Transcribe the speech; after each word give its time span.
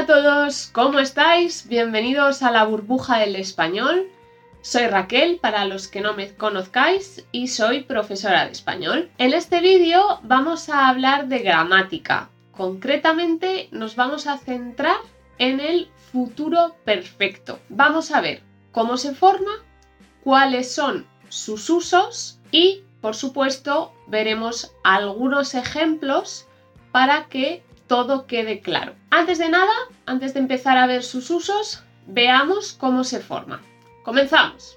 Hola 0.00 0.14
a 0.14 0.22
todos, 0.22 0.66
¿cómo 0.72 0.98
estáis? 0.98 1.68
Bienvenidos 1.68 2.42
a 2.42 2.50
la 2.50 2.64
burbuja 2.64 3.18
del 3.18 3.36
español. 3.36 4.08
Soy 4.62 4.86
Raquel, 4.86 5.38
para 5.42 5.66
los 5.66 5.88
que 5.88 6.00
no 6.00 6.14
me 6.14 6.34
conozcáis, 6.34 7.26
y 7.32 7.48
soy 7.48 7.82
profesora 7.82 8.46
de 8.46 8.52
español. 8.52 9.10
En 9.18 9.34
este 9.34 9.60
vídeo 9.60 10.20
vamos 10.22 10.70
a 10.70 10.88
hablar 10.88 11.28
de 11.28 11.40
gramática. 11.40 12.30
Concretamente 12.52 13.68
nos 13.72 13.94
vamos 13.94 14.26
a 14.26 14.38
centrar 14.38 14.96
en 15.36 15.60
el 15.60 15.90
futuro 16.10 16.76
perfecto. 16.86 17.58
Vamos 17.68 18.10
a 18.10 18.22
ver 18.22 18.42
cómo 18.72 18.96
se 18.96 19.14
forma, 19.14 19.52
cuáles 20.24 20.72
son 20.72 21.06
sus 21.28 21.68
usos 21.68 22.38
y, 22.50 22.84
por 23.02 23.14
supuesto, 23.14 23.92
veremos 24.06 24.72
algunos 24.82 25.54
ejemplos 25.54 26.46
para 26.90 27.26
que 27.26 27.62
todo 27.90 28.28
quede 28.28 28.60
claro. 28.60 28.94
Antes 29.10 29.38
de 29.38 29.48
nada, 29.48 29.72
antes 30.06 30.32
de 30.32 30.38
empezar 30.38 30.76
a 30.78 30.86
ver 30.86 31.02
sus 31.02 31.28
usos, 31.28 31.82
veamos 32.06 32.72
cómo 32.72 33.02
se 33.02 33.18
forma. 33.18 33.62
Comenzamos. 34.04 34.76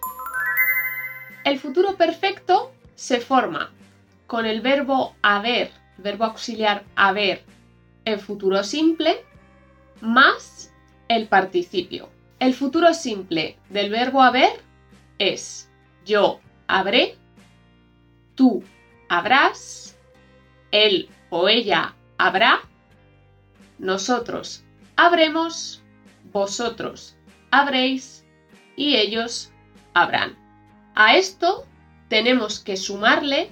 El 1.43 1.59
futuro 1.59 1.95
perfecto 1.95 2.73
se 2.95 3.19
forma 3.19 3.71
con 4.25 4.47
el 4.47 4.61
verbo 4.61 5.15
haber, 5.21 5.69
verbo 5.99 6.25
auxiliar 6.25 6.85
haber 6.95 7.43
en 8.05 8.19
futuro 8.19 8.63
simple, 8.63 9.23
más 10.01 10.73
el 11.07 11.27
participio. 11.27 12.09
El 12.39 12.55
futuro 12.55 12.95
simple 12.95 13.59
del 13.69 13.91
verbo 13.91 14.23
haber 14.23 14.59
es 15.19 15.69
yo 16.03 16.39
habré, 16.65 17.15
tú 18.33 18.63
habrás, 19.07 19.99
él 20.71 21.09
o 21.29 21.47
ella 21.47 21.93
habrá, 22.17 22.61
nosotros 23.79 24.63
habremos, 24.95 25.81
vosotros 26.31 27.15
habréis 27.51 28.25
y 28.75 28.95
ellos 28.95 29.51
habrán. 29.93 30.37
A 30.95 31.17
esto 31.17 31.65
tenemos 32.07 32.59
que 32.59 32.77
sumarle 32.77 33.49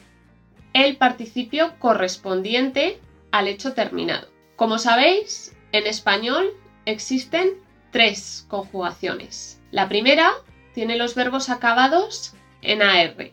el 0.74 0.98
participio 0.98 1.74
correspondiente 1.80 3.00
al 3.32 3.48
hecho 3.48 3.74
terminado. 3.74 4.28
Como 4.56 4.78
sabéis, 4.78 5.56
en 5.72 5.88
español 5.88 6.52
existen 6.86 7.52
tres 7.92 8.46
conjugaciones. 8.48 9.62
La 9.72 9.90
primera 9.90 10.32
tiene 10.74 10.98
los 10.98 11.16
verbos 11.16 11.50
acabados 11.50 12.34
en 12.62 12.82
AR, 12.82 13.32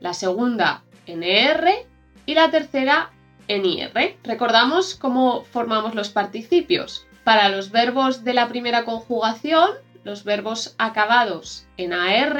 la 0.00 0.14
segunda 0.14 0.84
en 1.06 1.22
ER 1.22 1.86
y 2.26 2.34
la 2.34 2.50
tercera 2.50 3.12
en 3.48 3.64
IR. 3.64 4.16
Recordamos 4.22 4.94
cómo 4.94 5.44
formamos 5.44 5.94
los 5.94 6.08
participios. 6.08 7.06
Para 7.24 7.48
los 7.48 7.70
verbos 7.70 8.24
de 8.24 8.34
la 8.34 8.48
primera 8.48 8.84
conjugación, 8.84 9.70
los 10.04 10.24
verbos 10.24 10.74
acabados 10.78 11.66
en 11.76 11.92
AR, 11.92 12.38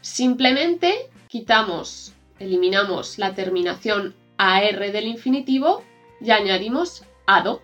simplemente 0.00 1.10
quitamos, 1.28 2.12
eliminamos 2.38 3.18
la 3.18 3.34
terminación 3.34 4.14
AR 4.38 4.92
del 4.92 5.06
infinitivo 5.06 5.82
y 6.20 6.30
añadimos 6.30 7.04
ADO. 7.26 7.62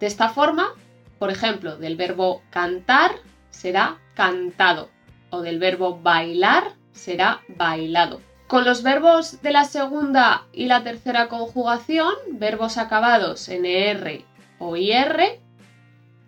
De 0.00 0.06
esta 0.06 0.28
forma, 0.28 0.74
por 1.18 1.30
ejemplo, 1.30 1.76
del 1.76 1.96
verbo 1.96 2.42
cantar 2.50 3.12
será 3.50 3.98
cantado 4.14 4.90
o 5.30 5.40
del 5.40 5.58
verbo 5.58 5.98
bailar 6.00 6.74
será 6.92 7.42
bailado. 7.48 8.20
Con 8.54 8.64
los 8.64 8.84
verbos 8.84 9.42
de 9.42 9.50
la 9.50 9.64
segunda 9.64 10.46
y 10.52 10.66
la 10.66 10.84
tercera 10.84 11.26
conjugación, 11.26 12.14
verbos 12.34 12.78
acabados 12.78 13.48
en 13.48 13.66
ER 13.66 14.22
o 14.60 14.76
IR, 14.76 15.40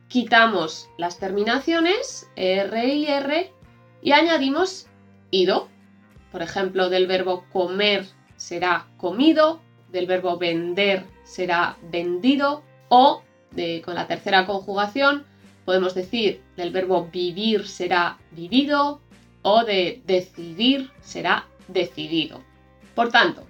quitamos 0.09 0.91
las 0.99 1.21
terminaciones 1.21 2.29
ER 2.35 2.85
y 2.85 3.05
IR 3.05 3.53
y 4.03 4.11
añadimos 4.11 4.89
ido. 5.31 5.69
Por 6.33 6.43
ejemplo, 6.43 6.91
del 6.91 7.07
verbo 7.07 7.45
comer 7.53 8.07
será 8.35 8.89
comido, 8.97 9.61
del 9.93 10.09
verbo 10.09 10.37
vender 10.37 11.05
será 11.23 11.77
vendido 11.93 12.65
o 12.89 13.23
con 13.85 13.95
la 13.95 14.09
tercera 14.09 14.47
conjugación 14.47 15.25
podemos 15.65 15.95
decir 15.95 16.43
del 16.57 16.73
verbo 16.73 17.07
vivir 17.07 17.69
será 17.69 18.19
vivido 18.33 19.01
o 19.43 19.63
de 19.63 20.03
decidir 20.07 20.91
será 21.03 21.47
decidido. 21.69 22.43
Por 22.95 23.11
tanto, 23.11 23.47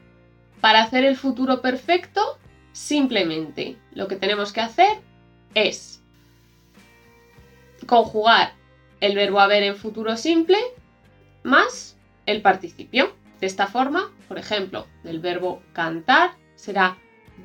para 0.60 0.82
hacer 0.82 1.04
el 1.04 1.16
futuro 1.16 1.60
perfecto, 1.60 2.38
simplemente 2.72 3.77
lo 3.93 4.09
que 4.09 4.16
tenemos 4.16 4.53
que 4.53 4.60
hacer 4.60 5.00
es 5.54 6.03
conjugar 7.87 8.55
el 9.00 9.15
verbo 9.15 9.41
haber 9.41 9.62
en 9.62 9.76
futuro 9.76 10.16
simple 10.16 10.59
más 11.43 11.97
el 12.26 12.43
participio. 12.43 13.15
De 13.41 13.47
esta 13.47 13.66
forma, 13.66 14.10
por 14.28 14.38
ejemplo, 14.38 14.87
del 15.05 15.21
verbo 15.21 15.62
cantar 15.72 16.32
será 16.55 16.97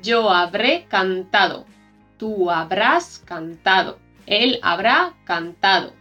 yo 0.02 0.30
habré 0.30 0.86
cantado, 0.88 1.66
tú 2.16 2.50
habrás 2.50 3.18
cantado, 3.24 3.98
él 4.26 4.58
habrá 4.62 5.14
cantado, 5.24 5.92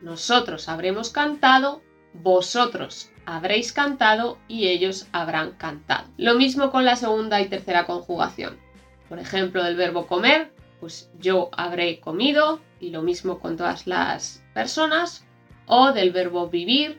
nosotros 0.00 0.68
habremos 0.68 1.10
cantado, 1.10 1.82
vosotros 2.14 3.10
habréis 3.26 3.72
cantado 3.72 4.38
y 4.48 4.68
ellos 4.68 5.06
habrán 5.12 5.52
cantado. 5.52 6.08
Lo 6.16 6.34
mismo 6.34 6.70
con 6.70 6.84
la 6.84 6.96
segunda 6.96 7.40
y 7.40 7.48
tercera 7.48 7.84
conjugación. 7.84 8.56
Por 9.08 9.18
ejemplo, 9.18 9.62
del 9.62 9.76
verbo 9.76 10.06
comer, 10.06 10.52
pues 10.80 11.10
yo 11.18 11.50
habré 11.52 12.00
comido 12.00 12.60
y 12.80 12.90
lo 12.90 13.02
mismo 13.02 13.40
con 13.40 13.56
todas 13.56 13.86
las 13.86 14.42
personas. 14.54 15.24
O 15.66 15.92
del 15.92 16.12
verbo 16.12 16.48
vivir, 16.48 16.98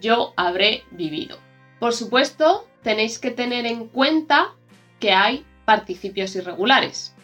yo 0.00 0.34
habré 0.36 0.82
vivido. 0.90 1.38
Por 1.78 1.94
supuesto, 1.94 2.66
tenéis 2.82 3.18
que 3.18 3.30
tener 3.30 3.64
en 3.64 3.86
cuenta 3.86 4.54
que 4.98 5.12
hay 5.12 5.46
participios 5.64 6.34
irregulares. 6.34 7.14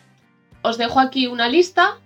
Os 0.62 0.78
dejo 0.78 1.00
aquí 1.00 1.26
una 1.26 1.48
lista 1.48 1.98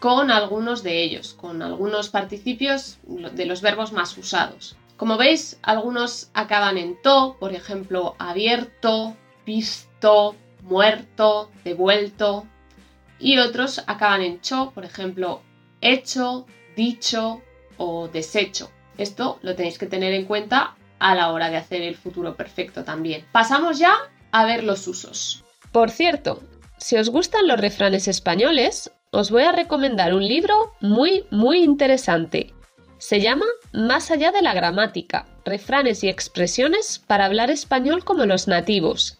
con 0.00 0.30
algunos 0.30 0.82
de 0.82 1.02
ellos, 1.02 1.34
con 1.34 1.62
algunos 1.62 2.08
participios 2.08 2.98
de 3.06 3.46
los 3.46 3.62
verbos 3.62 3.92
más 3.92 4.16
usados. 4.18 4.76
Como 4.96 5.18
veis, 5.18 5.58
algunos 5.62 6.30
acaban 6.32 6.78
en 6.78 7.00
to, 7.02 7.36
por 7.38 7.52
ejemplo, 7.54 8.16
abierto, 8.18 9.14
visto, 9.44 10.34
muerto, 10.62 11.50
devuelto, 11.64 12.46
y 13.18 13.38
otros 13.38 13.82
acaban 13.86 14.22
en 14.22 14.40
cho, 14.40 14.70
por 14.70 14.84
ejemplo, 14.84 15.42
hecho, 15.82 16.46
dicho 16.76 17.42
o 17.76 18.08
deshecho. 18.08 18.70
Esto 18.96 19.38
lo 19.42 19.54
tenéis 19.54 19.78
que 19.78 19.86
tener 19.86 20.14
en 20.14 20.24
cuenta 20.24 20.76
a 20.98 21.14
la 21.14 21.30
hora 21.30 21.50
de 21.50 21.58
hacer 21.58 21.82
el 21.82 21.96
futuro 21.96 22.34
perfecto 22.34 22.82
también. 22.84 23.26
Pasamos 23.32 23.78
ya 23.78 23.94
a 24.32 24.46
ver 24.46 24.64
los 24.64 24.88
usos. 24.88 25.44
Por 25.72 25.90
cierto, 25.90 26.42
si 26.78 26.96
os 26.96 27.10
gustan 27.10 27.46
los 27.46 27.60
refranes 27.60 28.08
españoles, 28.08 28.90
os 29.10 29.30
voy 29.30 29.42
a 29.42 29.52
recomendar 29.52 30.14
un 30.14 30.26
libro 30.26 30.72
muy, 30.80 31.26
muy 31.30 31.62
interesante 31.62 32.55
se 32.98 33.20
llama 33.20 33.46
Más 33.72 34.10
allá 34.10 34.32
de 34.32 34.42
la 34.42 34.54
gramática, 34.54 35.26
refranes 35.44 36.02
y 36.02 36.08
expresiones 36.08 36.98
para 37.06 37.26
hablar 37.26 37.50
español 37.50 38.04
como 38.04 38.26
los 38.26 38.48
nativos. 38.48 39.18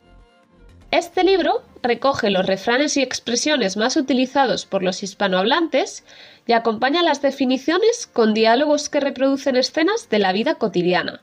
Este 0.91 1.25
libro 1.25 1.63
recoge 1.83 2.31
los 2.31 2.47
refranes 2.47 2.97
y 2.97 3.03
expresiones 3.03 3.77
más 3.77 3.97
utilizados 3.97 4.67
por 4.67 4.83
los 4.83 5.03
hispanohablantes 5.03 6.05
y 6.47 6.53
acompaña 6.53 7.03
las 7.03 7.23
definiciones 7.23 8.07
con 8.07 8.35
diálogos 8.35 8.89
que 8.89 9.01
reproducen 9.01 9.57
escenas 9.57 10.09
de 10.09 10.21
la 10.21 10.33
vida 10.33 10.55
cotidiana. 10.55 11.23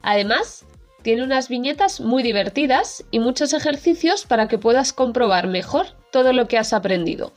Además, 0.00 0.64
tiene 1.02 1.22
unas 1.22 1.48
viñetas 1.48 2.00
muy 2.00 2.22
divertidas 2.22 3.04
y 3.10 3.18
muchos 3.18 3.52
ejercicios 3.52 4.24
para 4.24 4.48
que 4.48 4.58
puedas 4.58 4.92
comprobar 4.92 5.48
mejor 5.48 5.86
todo 6.10 6.32
lo 6.32 6.48
que 6.48 6.58
has 6.58 6.72
aprendido. 6.72 7.32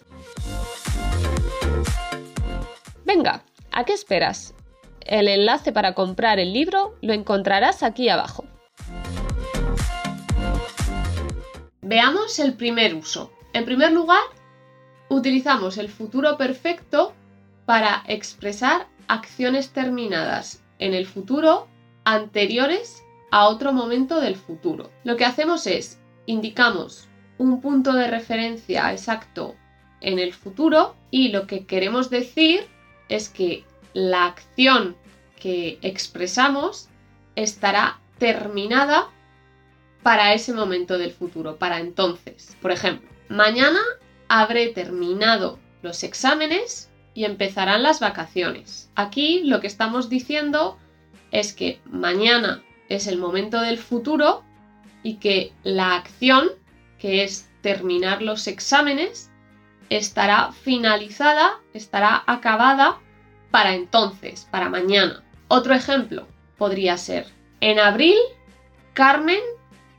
Venga, 3.15 3.45
¿a 3.71 3.85
qué 3.85 3.93
esperas? 3.93 4.53
El 4.99 5.29
enlace 5.29 5.71
para 5.71 5.93
comprar 5.93 6.37
el 6.37 6.51
libro 6.51 6.95
lo 7.01 7.13
encontrarás 7.13 7.81
aquí 7.81 8.09
abajo. 8.09 8.43
Veamos 11.81 12.39
el 12.39 12.55
primer 12.55 12.93
uso. 12.93 13.31
En 13.53 13.63
primer 13.63 13.93
lugar, 13.93 14.19
utilizamos 15.07 15.77
el 15.77 15.87
futuro 15.87 16.35
perfecto 16.35 17.13
para 17.65 18.03
expresar 18.05 18.87
acciones 19.07 19.69
terminadas 19.69 20.61
en 20.79 20.93
el 20.93 21.05
futuro 21.05 21.69
anteriores 22.03 23.01
a 23.31 23.47
otro 23.47 23.71
momento 23.71 24.19
del 24.19 24.35
futuro. 24.35 24.91
Lo 25.05 25.15
que 25.15 25.23
hacemos 25.23 25.67
es 25.67 26.01
indicamos 26.25 27.07
un 27.37 27.61
punto 27.61 27.93
de 27.93 28.07
referencia 28.07 28.91
exacto 28.91 29.55
en 30.01 30.19
el 30.19 30.33
futuro 30.33 30.97
y 31.11 31.29
lo 31.29 31.47
que 31.47 31.65
queremos 31.65 32.09
decir 32.09 32.74
es 33.09 33.29
que 33.29 33.63
la 33.93 34.25
acción 34.25 34.95
que 35.39 35.79
expresamos 35.81 36.89
estará 37.35 37.99
terminada 38.17 39.09
para 40.03 40.33
ese 40.33 40.53
momento 40.53 40.97
del 40.97 41.11
futuro, 41.11 41.57
para 41.57 41.79
entonces. 41.79 42.55
Por 42.61 42.71
ejemplo, 42.71 43.09
mañana 43.29 43.79
habré 44.27 44.67
terminado 44.67 45.59
los 45.81 46.03
exámenes 46.03 46.91
y 47.13 47.25
empezarán 47.25 47.83
las 47.83 47.99
vacaciones. 47.99 48.91
Aquí 48.95 49.43
lo 49.43 49.61
que 49.61 49.67
estamos 49.67 50.09
diciendo 50.09 50.77
es 51.31 51.53
que 51.53 51.79
mañana 51.85 52.63
es 52.89 53.07
el 53.07 53.17
momento 53.17 53.61
del 53.61 53.77
futuro 53.77 54.43
y 55.03 55.15
que 55.15 55.53
la 55.63 55.95
acción, 55.95 56.49
que 56.99 57.23
es 57.23 57.49
terminar 57.61 58.21
los 58.21 58.47
exámenes, 58.47 59.31
estará 59.89 60.51
finalizada, 60.51 61.59
estará 61.73 62.23
acabada 62.27 62.99
para 63.51 63.75
entonces, 63.75 64.47
para 64.51 64.69
mañana. 64.69 65.23
Otro 65.47 65.73
ejemplo 65.73 66.27
podría 66.57 66.97
ser, 66.97 67.27
en 67.61 67.79
abril, 67.79 68.17
Carmen 68.93 69.39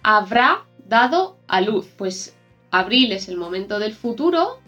habrá 0.03 0.65
dado 0.79 1.39
a 1.49 1.61
luz. 1.61 1.87
Pues 1.99 2.37
abril 2.71 3.13
es 3.13 3.29
el 3.29 3.37
momento 3.37 3.79
del 3.79 3.95
futuro 3.95 4.61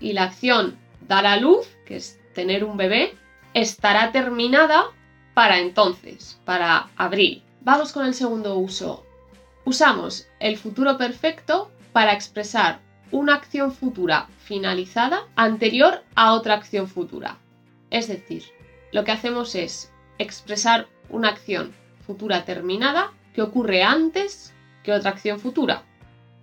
y 0.00 0.12
la 0.12 0.24
acción 0.24 0.78
dar 1.06 1.26
a 1.26 1.36
luz, 1.36 1.66
que 1.86 1.96
es 1.96 2.18
tener 2.34 2.64
un 2.64 2.76
bebé, 2.76 3.14
estará 3.54 4.12
terminada 4.12 4.84
para 5.34 5.58
entonces, 5.58 6.40
para 6.44 6.88
abril. 6.96 7.42
Vamos 7.62 7.92
con 7.92 8.06
el 8.06 8.14
segundo 8.14 8.56
uso. 8.56 9.04
Usamos 9.64 10.26
el 10.38 10.56
futuro 10.56 10.96
perfecto 10.96 11.70
para 11.92 12.12
expresar 12.12 12.80
una 13.12 13.34
acción 13.34 13.72
futura 13.72 14.28
finalizada 14.38 15.26
anterior 15.36 16.02
a 16.14 16.32
otra 16.32 16.54
acción 16.54 16.88
futura. 16.88 17.38
Es 17.90 18.08
decir, 18.08 18.44
lo 18.92 19.04
que 19.04 19.12
hacemos 19.12 19.54
es 19.54 19.92
expresar 20.18 20.88
una 21.08 21.28
acción 21.28 21.72
futura 22.06 22.44
terminada 22.44 23.12
que 23.34 23.42
ocurre 23.42 23.82
antes 23.82 24.54
que 24.82 24.92
otra 24.92 25.10
acción 25.10 25.38
futura. 25.38 25.84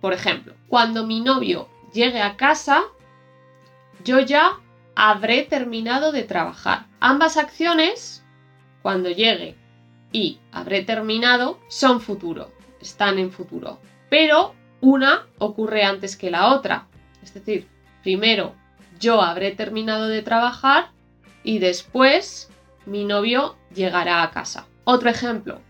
Por 0.00 0.12
ejemplo, 0.12 0.54
cuando 0.68 1.06
mi 1.06 1.20
novio 1.20 1.68
llegue 1.92 2.20
a 2.20 2.36
casa, 2.36 2.82
yo 4.04 4.20
ya 4.20 4.58
habré 4.94 5.42
terminado 5.42 6.12
de 6.12 6.22
trabajar. 6.22 6.86
Ambas 7.00 7.36
acciones, 7.36 8.24
cuando 8.82 9.10
llegue 9.10 9.56
y 10.12 10.38
habré 10.52 10.82
terminado, 10.82 11.60
son 11.68 12.00
futuro, 12.00 12.52
están 12.80 13.18
en 13.18 13.30
futuro. 13.30 13.80
Pero 14.08 14.54
una 14.80 15.26
ocurre 15.38 15.84
antes 15.84 16.16
que 16.16 16.30
la 16.30 16.54
otra. 16.54 16.86
Es 17.22 17.34
decir, 17.34 17.68
primero 18.02 18.54
yo 18.98 19.22
habré 19.22 19.52
terminado 19.52 20.08
de 20.08 20.22
trabajar 20.22 20.90
y 21.42 21.58
después 21.58 22.50
mi 22.86 23.04
novio 23.04 23.56
llegará 23.74 24.22
a 24.22 24.30
casa. 24.30 24.66
Otro 24.84 25.10
ejemplo. 25.10 25.60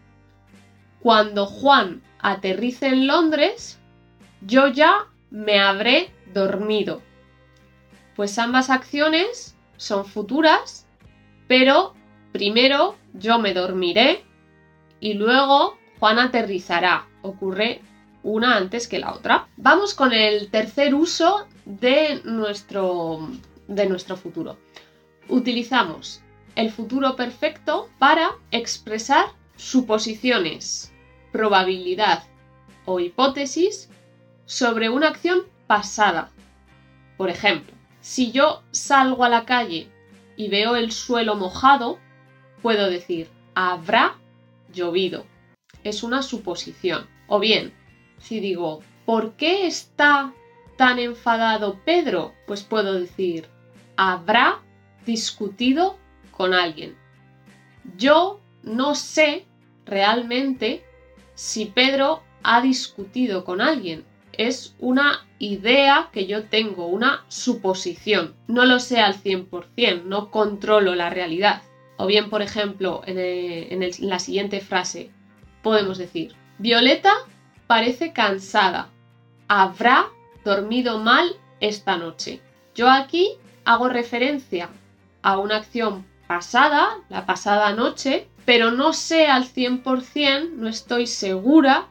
Cuando 1.01 1.47
Juan 1.47 2.03
aterrice 2.21 2.89
en 2.89 3.07
Londres, 3.07 3.79
yo 4.41 4.69
ya 4.69 5.07
me 5.31 5.61
habré 5.61 6.11
dormido. 6.33 7.03
Pues 8.17 8.39
ambas 8.39 8.71
acciones 8.71 9.57
son 9.77 10.05
futuras, 10.05 10.87
pero 11.47 11.95
primero 12.33 12.97
yo 13.15 13.39
me 13.39 13.55
dormiré 13.55 14.25
y 15.01 15.15
luego 15.15 15.79
Juan 15.99 16.19
aterrizará. 16.19 17.07
Ocurre 17.23 17.83
una 18.29 18.57
antes 18.57 18.89
que 18.89 18.99
la 18.99 19.13
otra. 19.13 19.49
Vamos 19.57 19.95
con 19.95 20.13
el 20.13 20.51
tercer 20.51 20.95
uso 20.95 21.47
de 21.65 22.21
nuestro, 22.25 23.29
de 23.67 23.89
nuestro 23.89 24.17
futuro. 24.17 24.59
Utilizamos 25.29 26.21
el 26.55 26.71
futuro 26.71 27.17
perfecto 27.17 27.89
para 27.99 28.33
expresar 28.51 29.27
suposiciones, 29.57 30.93
probabilidad 31.33 32.25
o 32.85 33.01
hipótesis 33.01 33.89
sobre 34.47 34.89
una 34.89 35.09
acción 35.09 35.43
pasada. 35.67 36.31
Por 37.17 37.31
ejemplo, 37.31 37.75
si 38.01 38.31
yo 38.31 38.63
salgo 38.71 39.25
a 39.25 39.29
la 39.29 39.45
calle 39.45 39.89
y 40.37 40.49
veo 40.49 40.77
el 40.77 40.93
suelo 40.93 41.35
mojado, 41.35 41.99
puedo 42.63 42.91
decir 42.91 43.29
habrá 43.55 44.17
llovido. 44.73 45.27
Es 45.83 46.03
una 46.03 46.23
suposición. 46.23 47.07
O 47.27 47.41
bien, 47.41 47.75
si 48.19 48.41
digo, 48.41 48.81
¿por 49.05 49.33
qué 49.33 49.67
está 49.67 50.33
tan 50.77 50.99
enfadado 50.99 51.79
Pedro? 51.85 52.35
Pues 52.47 52.63
puedo 52.63 52.95
decir, 52.95 53.47
habrá 53.97 54.61
discutido 55.07 55.99
con 56.31 56.55
alguien. 56.55 56.97
Yo 57.97 58.41
no 58.63 58.95
sé 58.95 59.47
realmente 59.87 60.85
si 61.35 61.67
Pedro 61.67 62.23
ha 62.43 62.61
discutido 62.61 63.45
con 63.45 63.61
alguien. 63.61 64.05
Es 64.33 64.77
una 64.79 65.27
idea 65.39 66.11
que 66.13 66.27
yo 66.27 66.45
tengo, 66.45 66.87
una 66.87 67.25
suposición. 67.29 68.35
No 68.47 68.65
lo 68.65 68.79
sé 68.79 69.01
al 69.01 69.15
100%, 69.15 70.05
no 70.05 70.31
controlo 70.31 70.95
la 70.95 71.11
realidad. 71.11 71.63
O 71.97 72.07
bien, 72.07 72.31
por 72.31 72.43
ejemplo, 72.43 73.03
en, 73.07 73.81
la 74.09 74.19
siguiente 74.21 74.61
frase 74.61 75.11
podemos 75.63 75.99
decir, 75.99 76.35
Violeta 76.59 77.13
parece 77.69 78.13
cansada. 78.13 78.89
Habrá 79.47 80.07
dormido 80.45 80.99
mal 80.99 81.37
esta 81.61 81.97
noche. 81.97 82.41
Yo 82.75 82.91
aquí 82.91 83.35
hago 83.65 83.89
referencia 83.89 84.71
a 85.23 85.39
una 85.39 85.57
acción 85.57 86.05
pasada, 86.27 86.99
la 87.09 87.27
pasada 87.27 87.73
noche, 87.75 88.27
pero 88.45 88.71
no 88.71 88.93
sé 88.93 89.27
al 89.27 89.45
100%, 89.45 90.53
no 90.53 90.69
estoy 90.69 91.07
segura 91.07 91.87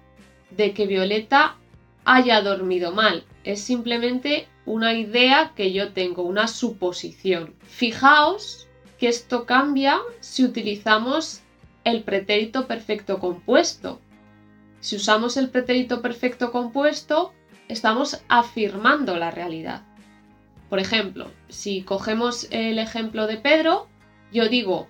de 0.50 0.74
que 0.74 0.88
Violeta 0.88 1.56
haya 2.03 2.41
dormido 2.41 2.91
mal. 2.91 3.23
Es 3.44 3.62
simplemente 3.62 4.47
una 4.65 4.94
idea 4.94 5.53
que 5.56 5.71
yo 5.71 5.94
tengo, 5.94 6.23
una 6.23 6.47
suposición. 6.47 7.53
Fijaos 7.62 8.68
que 8.97 9.07
esto 9.07 9.45
cambia 9.45 10.00
si 10.19 10.44
utilizamos 10.44 11.41
el 11.83 12.03
pretérito 12.03 12.65
perfecto 12.65 13.19
compuesto. 13.19 14.01
Si 14.79 14.95
usamos 14.95 15.38
el 15.38 15.50
pretérito 15.50 16.01
perfecto 16.01 16.51
compuesto, 16.51 17.33
estamos 17.68 18.21
afirmando 18.27 19.18
la 19.18 19.31
realidad. 19.31 19.83
Por 20.69 20.79
ejemplo, 20.79 21.31
si 21.50 21.81
cogemos 21.81 22.47
el 22.51 22.77
ejemplo 22.79 23.27
de 23.27 23.38
Pedro, 23.38 23.88
yo 24.31 24.50
digo, 24.50 24.88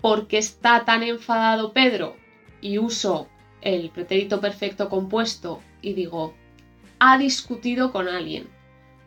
porque 0.00 0.38
está 0.38 0.84
tan 0.84 1.02
enfadado 1.02 1.72
Pedro 1.72 2.16
y 2.60 2.78
uso 2.78 3.28
el 3.60 3.90
pretérito 3.90 4.40
perfecto 4.40 4.88
compuesto 4.88 5.60
y 5.80 5.92
digo, 5.92 6.34
ha 6.98 7.18
discutido 7.18 7.92
con 7.92 8.08
alguien. 8.08 8.48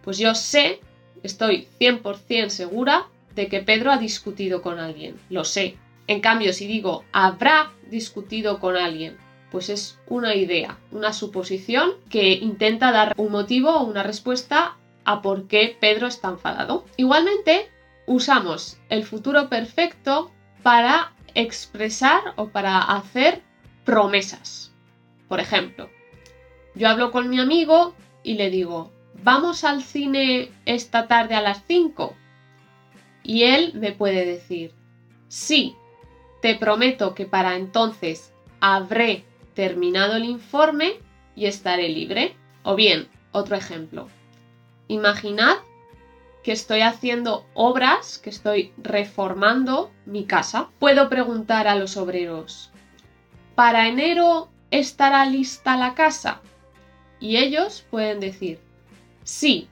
Pues 0.04 0.18
yo 0.18 0.36
sé, 0.36 0.80
estoy 1.24 1.68
100% 1.80 2.50
segura 2.50 3.08
de 3.34 3.48
que 3.48 3.62
Pedro 3.62 3.92
ha 3.92 3.98
discutido 3.98 4.62
con 4.62 4.80
alguien. 4.80 5.20
Lo 5.30 5.44
sé. 5.44 5.78
En 6.08 6.22
cambio, 6.22 6.54
si 6.54 6.68
digo, 6.68 7.04
habrá 7.12 7.72
discutido 7.90 8.60
con 8.60 8.78
alguien, 8.78 9.18
pues 9.56 9.70
es 9.70 9.98
una 10.08 10.36
idea, 10.36 10.78
una 10.92 11.14
suposición 11.14 11.92
que 12.10 12.34
intenta 12.34 12.92
dar 12.92 13.14
un 13.16 13.32
motivo 13.32 13.70
o 13.70 13.86
una 13.86 14.04
respuesta 14.04 14.76
a 15.06 15.22
por 15.22 15.48
qué 15.48 15.78
Pedro 15.80 16.08
está 16.08 16.28
enfadado. 16.28 16.84
Igualmente, 16.98 17.72
usamos 18.06 18.78
el 18.90 19.06
futuro 19.06 19.48
perfecto 19.48 20.30
para 20.62 21.14
expresar 21.36 22.34
o 22.36 22.50
para 22.50 22.80
hacer 22.80 23.44
promesas. 23.86 24.74
Por 25.30 25.40
ejemplo, 25.40 25.90
yo 26.74 26.90
hablo 26.90 27.12
con 27.12 27.30
mi 27.30 27.40
amigo 27.40 27.96
y 28.24 28.34
le 28.34 28.50
digo, 28.50 28.92
vamos 29.24 29.64
al 29.64 29.84
cine 29.84 30.52
esta 30.66 31.08
tarde 31.08 31.36
a 31.36 31.42
las 31.42 31.64
5. 31.66 32.14
Y 33.24 33.44
él 33.44 33.72
me 33.76 33.94
puede 33.94 34.26
decir, 34.26 34.74
sí, 35.30 35.78
te 36.42 36.56
prometo 36.56 37.16
que 37.16 37.26
para 37.26 37.56
entonces 37.56 38.34
habré 38.60 39.24
terminado 39.56 40.18
el 40.18 40.26
informe 40.26 41.00
y 41.36 41.48
estaré 41.48 41.90
libre. 41.90 42.36
O 42.64 42.76
bien, 42.76 43.08
otro 43.32 43.56
ejemplo. 43.56 44.08
Imaginad 44.88 45.58
que 46.44 46.52
estoy 46.52 46.82
haciendo 46.82 47.48
obras, 47.56 48.20
que 48.20 48.30
estoy 48.30 48.72
reformando 48.78 49.92
mi 50.06 50.26
casa, 50.26 50.70
puedo 50.78 51.10
preguntar 51.10 51.68
a 51.68 51.74
los 51.74 51.98
obreros, 51.98 52.72
¿para 53.56 53.88
enero 53.88 54.50
estará 54.70 55.26
lista 55.26 55.76
la 55.76 55.96
casa? 55.96 56.42
Y 57.20 57.38
ellos 57.38 57.84
pueden 57.90 58.20
decir, 58.20 58.60
sí, 59.24 59.68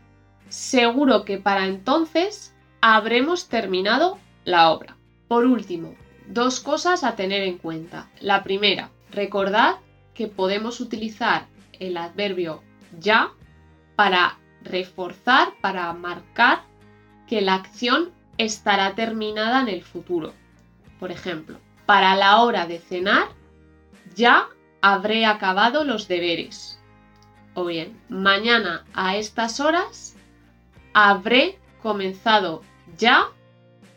seguro 0.49 1.25
que 1.25 1.37
para 1.37 1.67
entonces 1.67 2.55
habremos 2.81 3.49
terminado 3.49 4.17
la 4.43 4.71
obra. 4.71 4.97
Por 5.27 5.45
último, 5.45 5.93
dos 6.27 6.59
cosas 6.59 7.03
a 7.03 7.15
tener 7.15 7.43
en 7.43 7.59
cuenta. 7.59 8.09
La 8.19 8.43
primera, 8.43 8.89
recordad 9.13 9.77
que 10.13 10.27
podemos 10.27 10.79
utilizar 10.79 11.47
el 11.79 11.97
adverbio 11.97 12.61
ya 12.99 13.31
para 13.95 14.37
reforzar, 14.63 15.53
para 15.61 15.91
marcar 15.93 16.63
que 17.27 17.41
la 17.41 17.55
acción 17.55 18.11
estará 18.37 18.95
terminada 18.95 19.61
en 19.61 19.69
el 19.69 19.83
futuro. 19.83 20.33
Por 20.99 21.11
ejemplo, 21.11 21.59
para 21.85 22.15
la 22.15 22.41
hora 22.41 22.65
de 22.67 22.79
cenar 22.79 23.27
ya 24.15 24.49
habré 24.81 25.25
acabado 25.25 25.83
los 25.83 26.07
deberes. 26.07 26.79
O 27.55 27.65
bien, 27.65 27.99
mañana 28.09 28.85
a 28.93 29.15
estas 29.17 29.59
horas 29.59 30.15
habré 30.93 31.59
comenzado 31.81 32.61
ya 32.97 33.27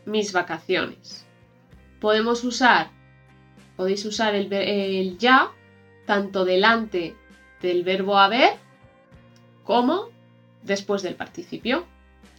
mis 0.05 0.33
vacaciones. 0.33 1.27
Podemos 2.01 2.45
usar, 2.45 2.91
podéis 3.77 4.05
usar 4.05 4.35
el, 4.35 5.19
ya 5.19 5.53
tanto 6.07 6.45
delante 6.45 7.15
del 7.63 7.85
verbo 7.85 8.19
haber 8.19 8.55
como 9.65 10.09
después 10.63 11.03
del 11.03 11.15
participio. 11.15 11.85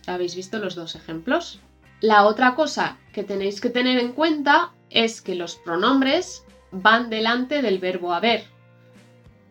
Habéis 0.06 0.36
visto 0.36 0.60
los 0.60 0.76
dos 0.76 0.96
ejemplos. 0.96 1.60
La 2.00 2.26
otra 2.26 2.56
cosa 2.56 2.98
que 3.12 3.24
tenéis 3.24 3.60
que 3.60 3.70
tener 3.70 4.00
en 4.00 4.14
cuenta 4.14 4.72
es 4.90 5.22
que 5.22 5.36
los 5.36 5.56
pronombres 5.56 6.46
van 6.72 7.10
delante 7.10 7.62
del 7.62 7.80
verbo 7.80 8.14
haber. 8.14 8.46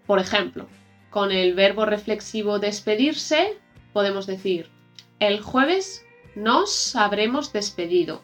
Por 0.06 0.18
ejemplo, 0.18 0.68
con 1.10 1.32
el 1.32 1.54
verbo 1.54 1.84
reflexivo 1.84 2.58
despedirse 2.58 3.58
podemos 3.92 4.26
decir 4.26 4.70
el 5.18 5.40
jueves 5.40 6.04
nos 6.34 6.94
habremos 6.94 7.52
despedido. 7.52 8.22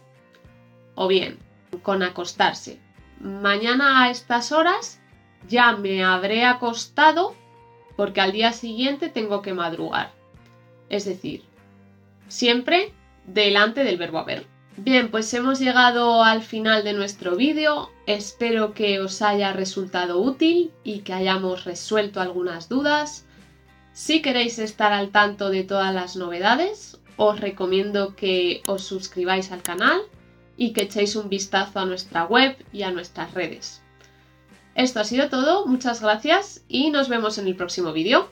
O 0.94 1.08
bien, 1.08 1.38
con 1.82 2.02
acostarse. 2.02 2.78
Mañana 3.22 4.02
a 4.02 4.10
estas 4.10 4.50
horas 4.50 5.00
ya 5.48 5.76
me 5.76 6.02
habré 6.02 6.44
acostado 6.44 7.36
porque 7.96 8.20
al 8.20 8.32
día 8.32 8.52
siguiente 8.52 9.10
tengo 9.10 9.42
que 9.42 9.54
madrugar. 9.54 10.10
Es 10.88 11.04
decir, 11.04 11.44
siempre 12.26 12.92
delante 13.24 13.84
del 13.84 13.96
verbo 13.96 14.18
haber. 14.18 14.46
Bien, 14.76 15.08
pues 15.08 15.32
hemos 15.34 15.60
llegado 15.60 16.24
al 16.24 16.42
final 16.42 16.82
de 16.82 16.94
nuestro 16.94 17.36
vídeo. 17.36 17.90
Espero 18.06 18.74
que 18.74 18.98
os 18.98 19.22
haya 19.22 19.52
resultado 19.52 20.18
útil 20.20 20.72
y 20.82 21.00
que 21.00 21.12
hayamos 21.12 21.64
resuelto 21.64 22.20
algunas 22.20 22.68
dudas. 22.68 23.24
Si 23.92 24.20
queréis 24.20 24.58
estar 24.58 24.92
al 24.92 25.10
tanto 25.10 25.50
de 25.50 25.62
todas 25.62 25.94
las 25.94 26.16
novedades, 26.16 26.98
os 27.16 27.38
recomiendo 27.38 28.16
que 28.16 28.62
os 28.66 28.82
suscribáis 28.82 29.52
al 29.52 29.62
canal 29.62 30.00
y 30.56 30.72
que 30.72 30.82
echéis 30.82 31.16
un 31.16 31.28
vistazo 31.28 31.80
a 31.80 31.86
nuestra 31.86 32.24
web 32.24 32.56
y 32.72 32.82
a 32.82 32.90
nuestras 32.90 33.32
redes. 33.34 33.82
Esto 34.74 35.00
ha 35.00 35.04
sido 35.04 35.28
todo, 35.28 35.66
muchas 35.66 36.00
gracias 36.00 36.64
y 36.68 36.90
nos 36.90 37.08
vemos 37.08 37.38
en 37.38 37.46
el 37.46 37.56
próximo 37.56 37.92
vídeo. 37.92 38.30